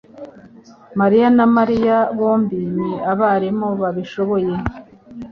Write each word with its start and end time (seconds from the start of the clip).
mariya 0.99 1.27
na 1.37 1.45
Mariya 1.57 1.97
bombi 2.17 2.59
ni 2.75 2.89
abarimu 3.11 3.67
babishoboye 3.81 4.53